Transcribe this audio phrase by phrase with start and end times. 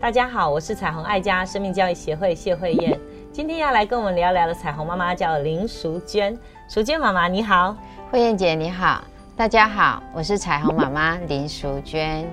[0.00, 2.98] 大家好，我是彩虹爱家生命教育协会谢慧燕，
[3.30, 6.36] 今天要来跟我们聊聊的彩虹妈妈叫林淑娟，
[6.68, 7.76] 淑娟妈妈你好，
[8.10, 9.04] 慧燕姐你好，
[9.36, 12.28] 大家好，我是彩虹妈妈林淑娟。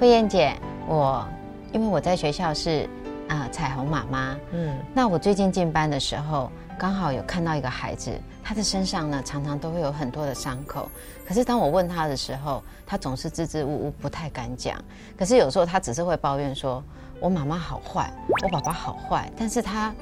[0.00, 0.54] 慧燕姐，
[0.86, 1.26] 我
[1.72, 2.88] 因为我在学校是
[3.28, 4.76] 啊、彩虹妈妈，嗯。
[4.94, 10.88] 那我最近进班的时候，刚好有看到一个孩子，他的身上呢常常都会有很多的伤口。
[11.26, 14.80] 可是当我问他的时候，他总是支支吾吾，不太敢讲。
[15.16, 16.82] 可是有时候他只是会抱怨说
[17.20, 19.92] ：“我妈妈好坏，我爸爸好坏。”但是他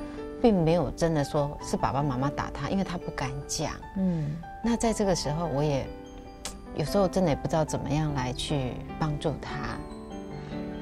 [0.42, 3.72] 并没有真的说是爸爸妈妈打他，因为他不敢讲。
[3.96, 5.86] 嗯那在这个时候，我也
[6.76, 9.78] 有时候真的也不知道怎么样来去帮助他。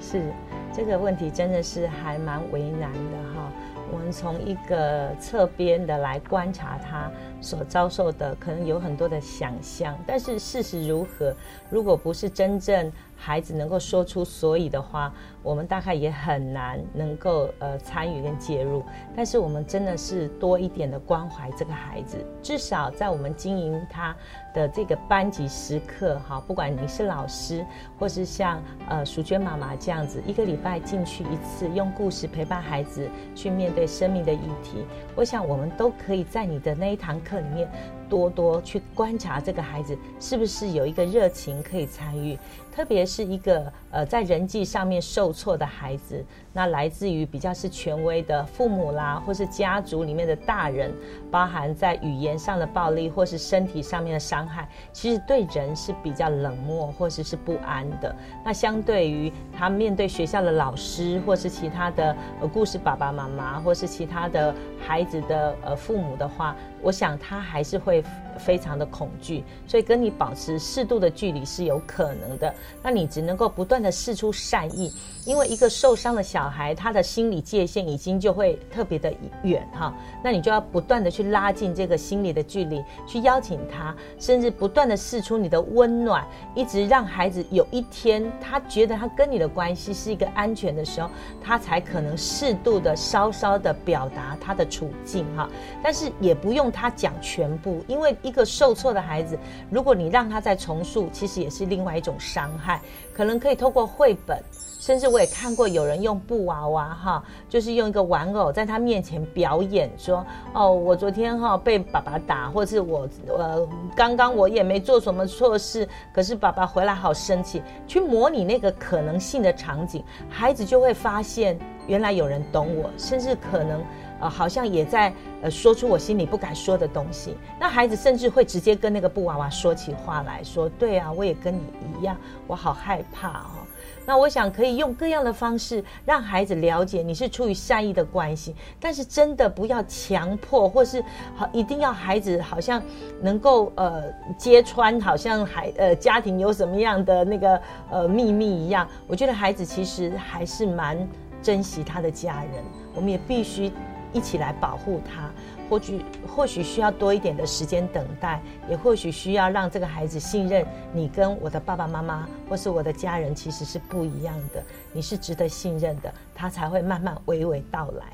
[0.01, 0.33] 是
[0.75, 3.53] 这个问题真的是还蛮为难的哈。
[3.95, 7.09] 我们从一个侧边的来观察它
[7.45, 11.35] 所遭受的，可能有很多的想象，但是事实如何，
[11.69, 18.83] 如果不是真正孩子能够说出所以的话，我们大概也很难能够呃参与跟介入。
[19.15, 24.15] 但是我们真的是多一点的关怀这个孩子，至少在我们经营他
[24.53, 27.65] 的这个班级时刻，哈，不管你是老师，
[27.99, 37.69] 或是像呃淑娟妈妈这样子，一个礼拜进去一次，用故事陪伴孩子去面对生命的议题，我想我们都可以在你的那一堂课里面
[38.09, 42.39] 多多去观察这个孩子是不是有一个热情可以参与，
[42.73, 50.93] 特别是一个呃在人际上面受挫的孩子，那来自于比较是权威的父母啦，或是家族里面的大人，
[51.31, 58.15] 包含在语言上的暴力或是身体上面的伤害，其实对人是比较冷漠或者是不安的。
[58.45, 68.05] 那相对于他面对学校的老师，或是其他的呃故事爸爸妈妈，或是其他的孩子的呃父母的话，我想他还是会会
[68.37, 72.53] 非常的恐惧，所以跟你保持适度的距离是有可能的。
[72.83, 74.93] 那你只能够不断的试出善意，
[75.25, 79.13] 因为一个受伤的小孩，他的心理界限已经就会特别的
[79.45, 91.09] 远哈，那你就要不断的去拉近这个心理的距离，去邀请他，甚至不断的试出你的温暖，一直让孩子有一天他觉得他跟你的关系是一个安全的时候，
[91.41, 95.49] 他才可能适度的稍稍的表达他的处境哈，
[95.83, 99.39] 但是也不用他讲全部，因为一个受挫的孩子，
[99.71, 102.81] 如果你让他再重述，其实也是另外一种伤害，
[103.13, 104.43] 可能可以透过绘本。
[104.81, 110.23] 甚至我也看过有人用布娃娃哈，就是用一个玩偶在他面前表演，说
[110.53, 123.83] 哦，我昨天哈被爸爸打，或是我呃刚刚我也没做什么错事，可是爸爸回来好生气，去模拟那个可能性的场景，孩子就会发现原来有人懂我，甚至可能
[124.21, 127.37] 呃好像也在呃说出我心里不敢说的东西。
[127.61, 131.61] 那孩子甚至会直接跟那个布娃娃说起话来说，对啊，我也跟你
[131.99, 132.17] 一样，
[132.47, 133.65] 我好害怕哦。
[134.07, 141.03] 那我想可以用各样的方式让孩子了解你是出于善意的关系，但是真的不要强迫，或是
[141.35, 142.83] 好一定要孩子好像
[143.23, 144.05] 能够呃
[144.37, 147.61] 揭穿，好像孩呃家庭有什么样的那个
[147.91, 148.87] 呃秘密一样。
[149.07, 150.99] 我觉得孩子其实还是蛮
[151.43, 152.63] 珍惜他的家人，
[152.95, 153.73] 我们也必须
[154.15, 155.31] 一起来保护他。
[155.69, 168.05] 或许或许需要多一点的时间等待，也或许需要让这个孩子信任你跟我的爸爸妈妈或是我的家人其实是不一样的，你是值得信任的，他才会慢慢娓娓道来。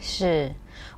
[0.00, 0.52] 是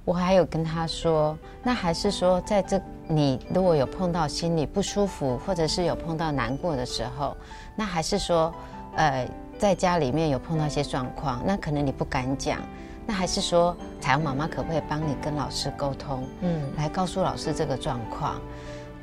[0.04, 7.36] 我还有跟他说，那还是说，在这你如果有碰到心里不舒服，或者是有碰到难过的时候，
[7.76, 8.53] 那还是说，
[8.97, 9.28] 呃，
[9.59, 12.60] 在家里面有碰到一些状况，那可能你不敢讲，
[13.09, 18.41] 那还是说，彩虹妈妈可不可以帮你跟老师沟通，嗯来告诉老师这个状况？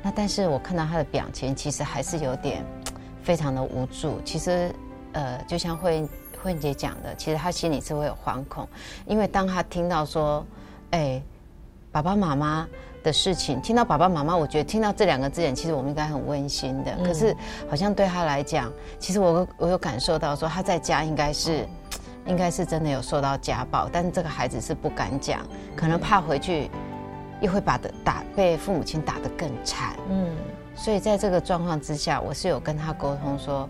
[0.02, 2.62] 那但是我看到他的表情，其实还是有点
[3.22, 4.20] 非常的无助。
[4.22, 4.70] 其实，
[5.12, 6.06] 呃，就像慧
[6.42, 8.68] 慧姐讲的，其实他心里是会有惶恐，
[9.06, 10.44] 因为当他听到说，
[10.90, 11.22] 哎，
[11.90, 12.68] 爸爸妈妈
[13.02, 16.94] 的事情，听到爸爸妈妈，我觉得听到这两个字眼，其实我们应该很温馨的。
[17.02, 17.34] 可是
[17.70, 21.66] 好像对他来讲，其实我我有感受到说他在家应该是。
[22.26, 25.40] 应该是真的有受到家暴，但是这个孩子是不敢讲，
[25.76, 26.70] 可能怕回去
[27.40, 29.96] 又会把的打被父母亲打得更惨。
[30.08, 30.34] 嗯
[30.76, 33.68] 所以在这个状况之下，我是有跟他沟通说，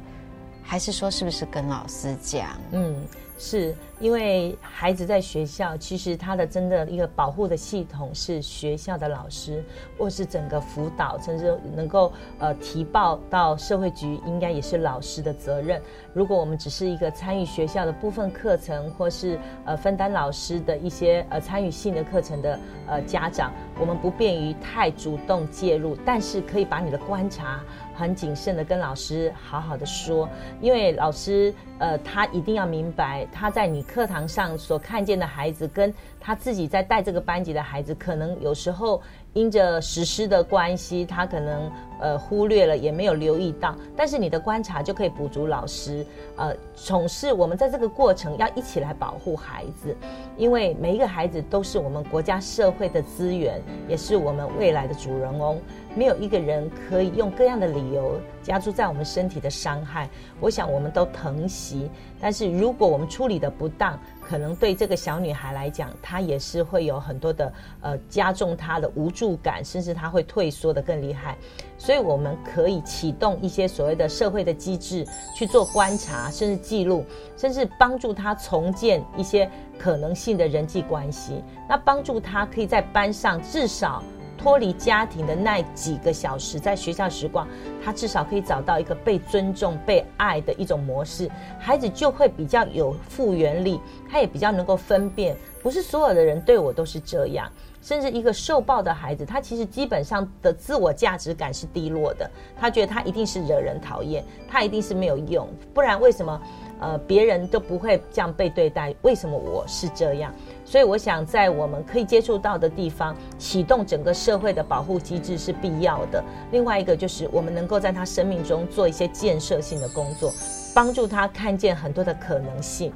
[0.62, 2.46] 还是说是不是跟老师讲？
[2.70, 2.96] 嗯，
[3.36, 9.64] 是因为孩子在学校，其实他的真的一个保护的系统是学校的老师，
[9.98, 15.80] 或是整个辅导，甚至能够呃提报到社会局，应该也是老师的责任。
[16.12, 27.60] 如果我们只是一个参与学校的部分课程，或是呃分担老师的一些呃参与性的课程的呃家长，我们不便于太主动介入，但是可以把你的观察。
[27.96, 30.28] 很谨慎的跟老师好好的说，
[30.60, 39.02] 因为老师呃，他一定要明白他在你课堂上所看见的孩子，跟他自己在带这个班级的孩子，可能有时候。
[39.34, 41.70] 因着实施的关系，他可能
[42.00, 43.76] 呃忽略了，也没有留意到。
[43.96, 46.06] 但是你的观察就可以补足老师。
[46.36, 49.96] 呃，总是我们在这个过程要一起来保护孩子，
[50.36, 55.60] 因为每一个孩子都是我们国家社会的资源，也是我们未来的主人翁。
[55.96, 60.08] 没有一个人可以用各样的理由加注在我们身体的伤害。
[60.40, 61.88] 我想我们都疼惜，
[62.20, 63.96] 但是如果我们处理的不当，
[64.28, 71.36] 可能对这个小女孩来讲，她也是会有很多的呃加重她的无助感，甚至她会退缩的更厉害。
[71.76, 75.06] 所以我们可以启动一些所谓的社会的机制
[75.36, 77.04] 去做观察，甚至记录，
[77.36, 81.42] 甚至帮助她重建一些可能性的人际关系。
[81.68, 84.02] 那帮助她可以在班上至少。
[84.44, 87.48] 脱离家庭的那几个小时，在学校时光，
[87.82, 97.50] 他至少可以找到一个被尊重、被爱的一种模式，孩子就会比较有复原力，他也比较能够分辨，不是所有的人对我都是这样。
[97.80, 106.38] 甚至一个受暴的孩子，他其实基本上的自我价值感是低落的，他觉得他一定是惹人讨厌，他一定是没有用，不然为什么？
[106.84, 110.30] 呃，别人都不会这样被对待，为什么我是这样？
[110.66, 116.22] 所以我想，在我们可以接触到的地方，启动整个社会的保护机制是必要的。
[116.52, 120.30] 另外一个就是，我们能够在他生命中做一些建设性的工作，
[120.74, 122.92] 帮助他看见很多的可能性。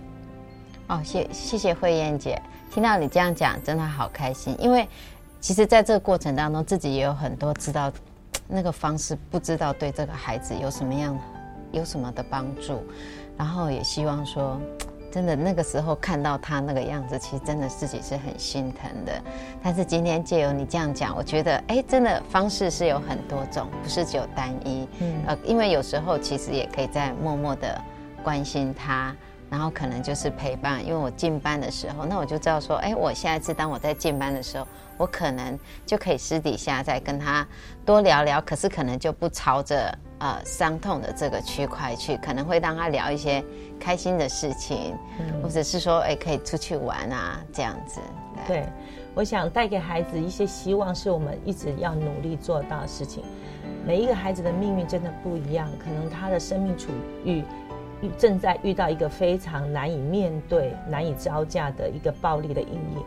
[0.88, 2.38] 哦，谢谢谢慧燕姐，
[2.70, 4.54] 听到你这样讲，真的好开心。
[4.58, 4.86] 因为
[5.40, 7.90] 其实在这个过程当中，自己也有很多知道
[8.46, 11.18] 那个方式，不知道对这个孩子有什么样、
[11.72, 12.82] 有什么的帮助。
[13.38, 14.60] 然后也希望说，
[15.10, 19.12] 真的那个时候看到他那个样子，其实真的自己是很心疼的。
[19.62, 24.86] 但是今天借由你这样讲，我觉得哎，真的方式是有很多种，不是只有单一。
[24.98, 27.80] 嗯，呃，因为有时候其实也可以在默默的
[28.22, 29.16] 关心他，
[29.48, 30.84] 然后可能就是陪伴。
[30.84, 34.66] 因为我进班的时候，那我就知道说，哎，我下一次当我在进班的时候，
[34.98, 37.46] 我可能就可以私底下再跟他
[37.86, 38.42] 多聊聊。
[38.42, 39.96] 可是可能就不朝着。
[40.20, 43.42] 呃，伤痛的这个区块去，可能会让他聊一些
[43.78, 44.96] 开心的事情，
[45.42, 48.00] 或者是说，哎，可以出去玩啊，这样子。
[48.46, 48.66] 对，
[49.14, 53.22] 我想带给孩子一些希望，是我们一直要努力做到的事情。
[53.86, 56.88] 每一个孩子的命运真的不一样，可能他的生命处
[57.24, 57.44] 于
[58.18, 63.04] 正在遇到一个非常难以面对、难以招架的一个暴力的阴影，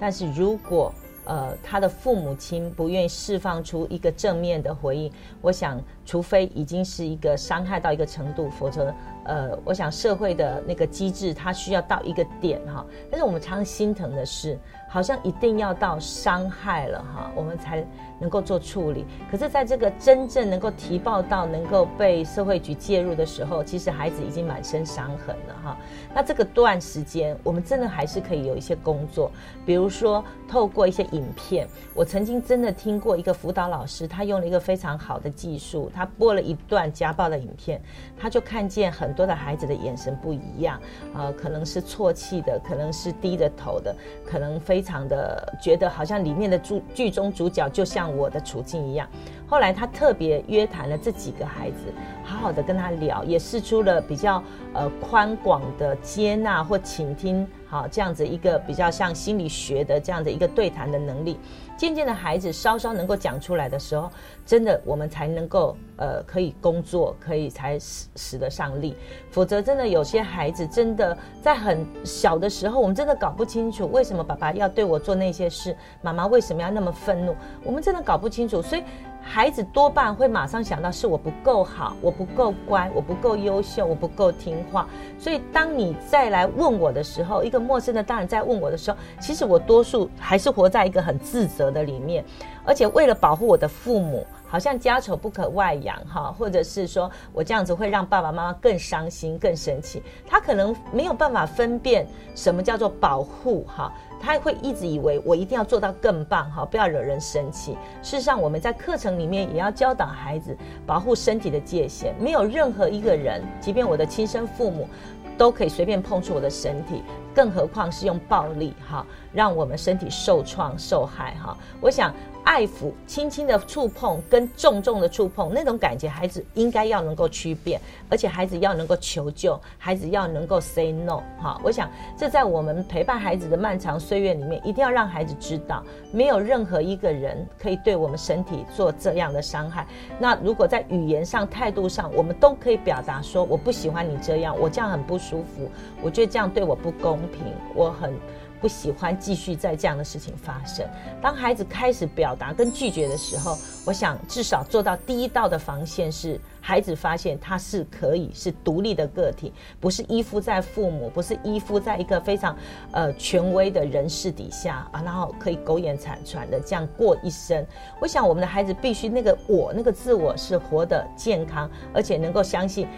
[0.00, 0.92] 但是如果
[1.26, 5.10] 呃，他的父母亲不愿意释放出一个正面的回应，
[5.40, 12.84] 我想，除非已经是一个伤害到一个程度，否则，呃，我想社会的那个机制，它需要到一个点哈。
[13.10, 14.58] 但是我们常常心疼的是。
[14.86, 17.84] 好像一定要到伤害了哈，我们才
[18.20, 19.04] 能够做处理。
[19.28, 25.76] 可是，在这个真正能够提报到能够被社会局介入的时候，其实孩子已经满身伤痕了哈。
[26.14, 29.32] 那这个段时间，我们真的还是可以有一些工作，
[29.66, 31.66] 比如说透过一些影片。
[31.92, 37.80] 我曾经真的听过一个辅导老师，他用了一个非常好的技术，他播了一段家暴的影片，
[38.20, 40.78] 他就看见很多的孩子的眼神不一样，
[41.14, 43.96] 呃，可能是啜泣的，可能是低着头的，
[44.26, 44.74] 可能非。
[44.74, 49.08] 非常的觉得好像里面的主剧中主角就像我的处境一样。
[49.46, 51.92] 后来他特别约谈了这几个孩子，
[52.24, 61.38] 好好的跟他聊，也试出了比较呃宽广的接纳或倾听，好这样子一个比较像心理学的这样的一个对谈的能力。
[61.76, 64.08] 渐渐的，孩子稍稍能够讲出来的时候，
[64.46, 68.96] 真的我们才能够呃可以工作，可以才使使得上力。
[69.30, 77.34] 否则，真的有些孩子真的在很小的时候，我们真的搞不清楚为什么爸爸要对我做那些事，妈妈为什么要那么愤怒，
[77.64, 78.62] 我们真的搞不清楚。
[78.62, 78.84] 所以，
[79.24, 84.88] 孩子多半会马上想到是我不够好，我不够乖，我不够优秀，我不够听话。
[85.18, 91.64] 所以，当你再来问我的时候，一个陌生的大人在问我的时候，其实我多数还是活在一个很自责。
[91.74, 92.22] 的里面，
[92.64, 100.02] 而且为了保护我的父母，好像家丑不可外扬哈，或者是说我这样子会让爸爸妈妈更伤心、更生气。
[100.26, 103.90] 他可能没有办法分辨什么叫做保护哈，
[104.24, 107.76] 他会一直以为我一定要做到更棒哈，不要惹人生气。
[108.02, 114.88] 事实上，我们在课程里面也要教导孩子保护身体的界限，没有任何一个人，即便我的亲生父母。
[115.36, 117.02] 都可以随便碰触我的身体，
[117.34, 121.58] 更何况是用暴力哈，让我们身体受创受害哈。
[121.80, 122.14] 我想。
[122.44, 131.22] 爱抚、轻轻的触碰跟重重的触碰，那种感觉，孩子应该要能够区别，而且孩子要能够求救，孩子要能够 say no。
[131.40, 135.82] 哈，我想这在我们陪伴孩子的漫长岁月里面，一定要让孩子知道，
[136.12, 139.86] 没有任何一个人可以对我们身体做这样的伤害。
[140.18, 145.68] 那如果在语言上、态度上，我们都可以表达说，我不喜欢你这样，我这样很不舒服，
[146.02, 147.42] 我觉得这样对我不公平，
[147.74, 148.12] 我很。
[148.60, 150.86] 不喜欢继续在这样的事情发生。
[151.20, 162.56] 当孩子开始表达跟拒绝的时候，我想至少做到第一道的防线是，孩子发现他是可以是独立的个体，不是依附在父母，不是依附在一个非常
[162.92, 167.64] 呃权威的人士底下啊，然后可以苟延残喘的这样过一生。
[168.00, 172.88] 我想我们的孩子必须那个我那个自我是活得健康，而且能够相信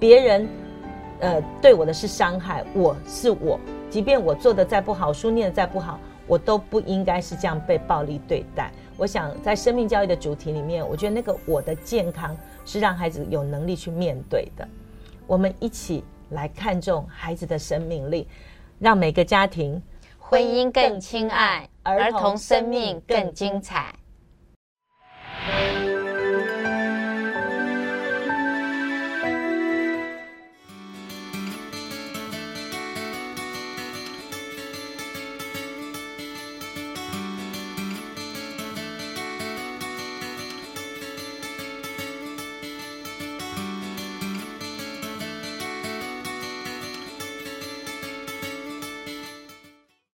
[0.00, 0.48] 别人
[1.20, 3.58] 呃对我的是伤害，我是我。
[3.92, 8.72] 即便我做的再不好，书念的再不好，我都不应该是这样被暴力对待。
[8.96, 12.34] 我想在生命教育的主题里面，我觉得那个我的健康
[12.64, 14.66] 是让孩子有能力去面对的。
[15.26, 18.26] 我们一起来看重孩子的生命力，
[18.78, 19.80] 让每个家庭
[20.18, 23.94] 婚姻更亲爱，儿童生命更精彩。